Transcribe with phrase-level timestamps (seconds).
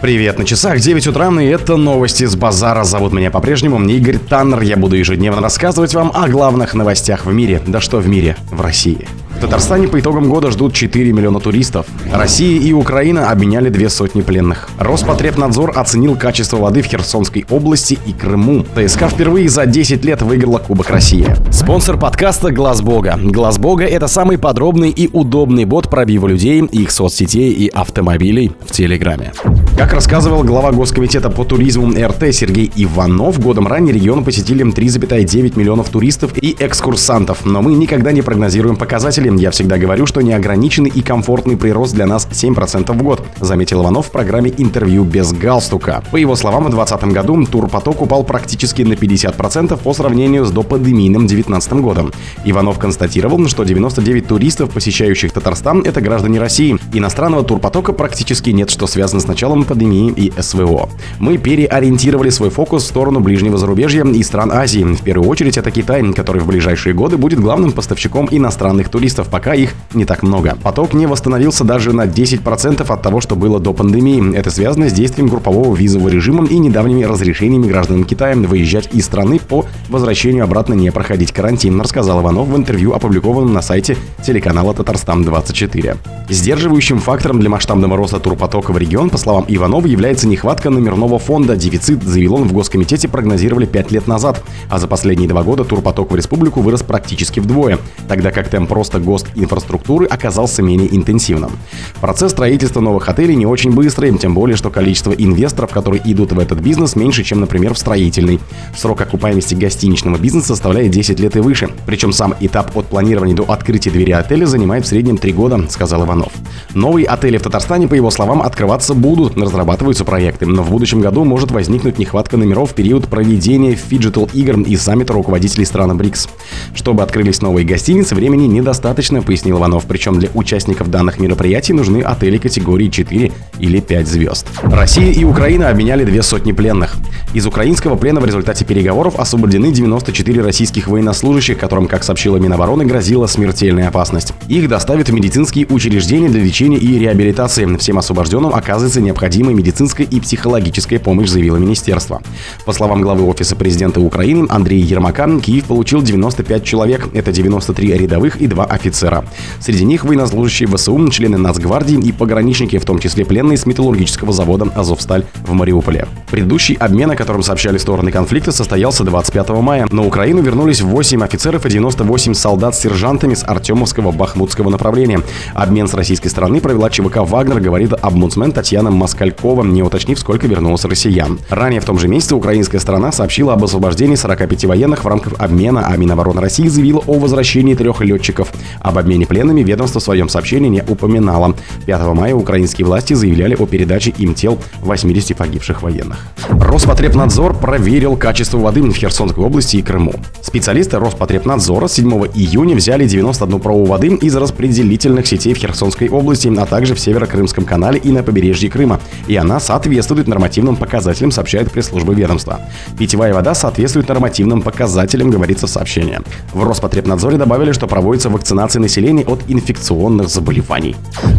[0.00, 2.84] Привет, на часах 9 утра, и это новости с базара.
[2.84, 4.60] Зовут меня по-прежнему Игорь Таннер.
[4.60, 7.60] Я буду ежедневно рассказывать вам о главных новостях в мире.
[7.66, 9.08] Да что в мире, в России.
[9.38, 11.86] В Татарстане по итогам года ждут 4 миллиона туристов.
[12.12, 14.68] Россия и Украина обменяли две сотни пленных.
[14.80, 18.64] Роспотребнадзор оценил качество воды в Херсонской области и Крыму.
[18.74, 21.24] ТСК впервые за 10 лет выиграла Кубок России.
[21.52, 23.16] Спонсор подкаста Глаз Бога.
[23.16, 28.72] Глаз Бога это самый подробный и удобный бот пробива людей, их соцсетей и автомобилей в
[28.72, 29.32] Телеграме.
[29.76, 35.90] Как рассказывал глава Госкомитета по туризму РТ Сергей Иванов, годом ранее регион посетили 3,9 миллионов
[35.90, 41.00] туристов и экскурсантов, но мы никогда не прогнозируем показатели я всегда говорю, что неограниченный и
[41.00, 46.02] комфортный прирост для нас 7% в год, заметил Иванов в программе «Интервью без галстука».
[46.10, 51.26] По его словам, в 2020 году турпоток упал практически на 50% по сравнению с допандемийным
[51.26, 52.12] 2019 годом.
[52.44, 56.78] Иванов констатировал, что 99 туристов, посещающих Татарстан, это граждане России.
[56.92, 60.88] Иностранного турпотока практически нет, что связано с началом пандемии и СВО.
[61.18, 64.84] Мы переориентировали свой фокус в сторону ближнего зарубежья и стран Азии.
[64.84, 69.28] В первую очередь это Китай, который в ближайшие годы будет главным поставщиком иностранных туристов туристов,
[69.28, 70.56] пока их не так много.
[70.62, 74.34] Поток не восстановился даже на 10% от того, что было до пандемии.
[74.36, 79.38] Это связано с действием группового визового режима и недавними разрешениями гражданам Китая выезжать из страны
[79.38, 85.96] по возвращению обратно не проходить карантин, рассказал Иванов в интервью, опубликованном на сайте телеканала Татарстан-24.
[86.28, 91.56] Сдерживающим фактором для масштабного роста турпотока в регион, по словам Иванова, является нехватка номерного фонда.
[91.56, 96.12] Дефицит, заявил он в Госкомитете, прогнозировали 5 лет назад, а за последние два года турпоток
[96.12, 101.52] в республику вырос практически вдвое, тогда как темп роста госинфраструктуры оказался менее интенсивным.
[102.00, 106.38] Процесс строительства новых отелей не очень быстрый, тем более, что количество инвесторов, которые идут в
[106.38, 108.38] этот бизнес, меньше, чем, например, в строительный.
[108.76, 111.70] Срок окупаемости гостиничного бизнеса составляет 10 лет и выше.
[111.86, 116.04] Причем сам этап от планирования до открытия двери отеля занимает в среднем 3 года, сказал
[116.04, 116.32] Иванов.
[116.74, 121.24] Новые отели в Татарстане, по его словам, открываться будут, разрабатываются проекты, но в будущем году
[121.24, 126.28] может возникнуть нехватка номеров в период проведения фиджитал игр и саммита руководителей стран БРИКС.
[126.74, 129.84] Чтобы открылись новые гостиницы, времени недостаточно достаточно, пояснил Иванов.
[129.86, 134.46] Причем для участников данных мероприятий нужны отели категории 4 или 5 звезд.
[134.62, 136.96] Россия и Украина обменяли две сотни пленных.
[137.32, 143.26] Из украинского плена в результате переговоров освобождены 94 российских военнослужащих, которым, как сообщила Минобороны, грозила
[143.26, 144.32] смертельная опасность.
[144.48, 147.76] Их доставят в медицинские учреждения для лечения и реабилитации.
[147.76, 152.20] Всем освобожденным оказывается необходимая медицинская и психологическая помощь, заявило министерство.
[152.64, 157.08] По словам главы Офиса президента Украины Андрея Ермака, Киев получил 95 человек.
[157.12, 159.24] Это 93 рядовых и 2 офицера офицера.
[159.60, 164.66] Среди них военнослужащие ВСУ, члены Нацгвардии и пограничники, в том числе пленные с металлургического завода
[164.74, 166.08] «Азовсталь» в Мариуполе.
[166.30, 169.86] Предыдущий обмен, о котором сообщали стороны конфликта, состоялся 25 мая.
[169.90, 175.20] На Украину вернулись 8 офицеров и 98 солдат с сержантами с Артемовского Бахмутского направления.
[175.54, 180.84] Обмен с российской стороны провела ЧВК «Вагнер», говорит обмудсмен Татьяна Москалькова, не уточнив, сколько вернулось
[180.84, 181.38] россиян.
[181.50, 185.86] Ранее в том же месяце украинская сторона сообщила об освобождении 45 военных в рамках обмена,
[185.86, 188.52] а Минобороны России заявила о возвращении трех летчиков.
[188.80, 191.54] Об обмене пленными ведомство в своем сообщении не упоминало.
[191.86, 196.18] 5 мая украинские власти заявляли о передаче им тел 80 погибших военных.
[196.48, 200.14] Роспотребнадзор проверил качество воды в Херсонской области и Крыму.
[200.42, 206.66] Специалисты Роспотребнадзора 7 июня взяли 91 пробу воды из распределительных сетей в Херсонской области, а
[206.66, 209.00] также в Северо-Крымском канале и на побережье Крыма.
[209.26, 212.60] И она соответствует нормативным показателям, сообщает пресс-служба ведомства.
[212.98, 216.20] Питьевая вода соответствует нормативным показателям, говорится в сообщении.
[216.52, 220.94] В Роспотребнадзоре добавили, что проводится вакцинация вакцинации населения от инфекционных заболеваний.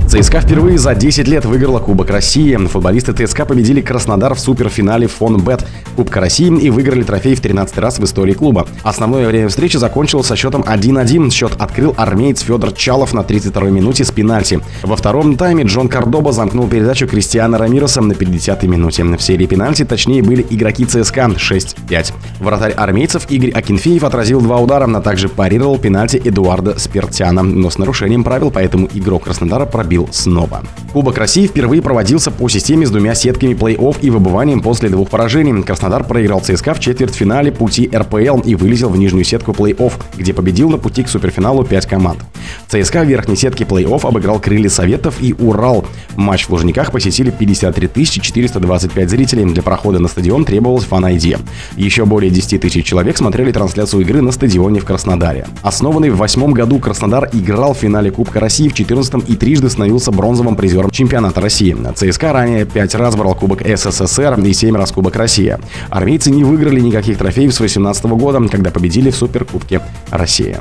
[0.07, 2.55] ЦСКА впервые за 10 лет выиграла Кубок России.
[2.55, 7.77] Футболисты ТСК победили Краснодар в суперфинале Фон Бет Кубка России и выиграли трофей в 13
[7.77, 8.65] раз в истории клуба.
[8.83, 11.29] Основное время встречи закончилось со счетом 1-1.
[11.29, 14.59] Счет открыл армеец Федор Чалов на 32-й минуте с пенальти.
[14.81, 19.03] Во втором тайме Джон Кардоба замкнул передачу Кристиана Рамироса на 50-й минуте.
[19.03, 22.13] В серии пенальти точнее были игроки ЦСКА 6-5.
[22.39, 27.08] Вратарь армейцев Игорь Акинфеев отразил два удара, а также парировал пенальти Эдуарда Спиртя.
[27.09, 30.61] Галустяна, но с нарушением правил, поэтому игрок Краснодара пробил снова.
[30.93, 35.49] Кубок России впервые проводился по системе с двумя сетками плей-офф и выбыванием после двух поражений.
[35.63, 40.69] Краснодар проиграл ЦСКА в четвертьфинале пути РПЛ и вылетел в нижнюю сетку плей-офф, где победил
[40.69, 42.19] на пути к суперфиналу 5 команд.
[42.67, 45.85] ЦСКА в верхней сетке плей-офф обыграл Крылья Советов и Урал.
[46.15, 49.45] Матч в Лужниках посетили 53 425 зрителей.
[49.45, 51.37] Для прохода на стадион требовалось фан-айди.
[51.75, 55.47] Еще более 10 тысяч человек смотрели трансляцию игры на стадионе в Краснодаре.
[55.61, 59.69] Основанный в восьмом году Краснодар Краснодар играл в финале Кубка России в 14 и трижды
[59.69, 61.73] становился бронзовым призером чемпионата России.
[61.95, 65.57] ЦСКА ранее пять раз брал Кубок СССР и семь раз Кубок России.
[65.89, 69.81] Армейцы не выиграли никаких трофеев с 2018 года, когда победили в Суперкубке
[70.11, 70.57] России.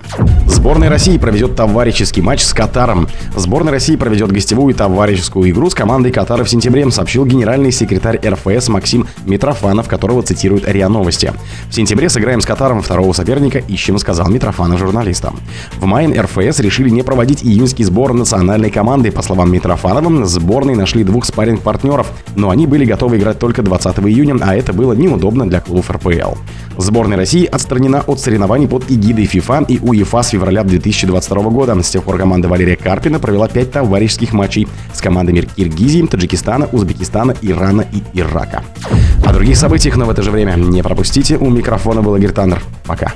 [0.47, 3.09] Сборная России проведет товарищеский матч с Катаром.
[3.35, 8.69] Сборная России проведет гостевую товарищескую игру с командой Катара в сентябре, сообщил генеральный секретарь РФС
[8.69, 11.33] Максим Митрофанов, которого цитирует РИА Новости.
[11.69, 15.41] В сентябре сыграем с Катаром второго соперника, ищем, сказал Митрофанов журналистам.
[15.81, 19.11] В мае РФС решили не проводить июньский сбор национальной команды.
[19.11, 24.37] По словам Митрофанова, сборные нашли двух спарринг-партнеров, но они были готовы играть только 20 июня,
[24.41, 26.35] а это было неудобно для клубов РПЛ.
[26.77, 31.83] Сборная России отстранена от соревнований под эгидой ФИФА и УЕФА с февраля 2022 года.
[31.83, 37.35] С тех пор команда Валерия Карпина провела пять товарищеских матчей с командами Киргизии, Таджикистана, Узбекистана,
[37.43, 38.63] Ирана и Ирака.
[39.27, 41.37] О других событиях, но в это же время не пропустите.
[41.37, 42.29] У микрофона был Игорь.
[42.85, 43.15] Пока.